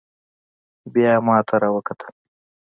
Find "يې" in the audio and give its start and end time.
1.15-1.23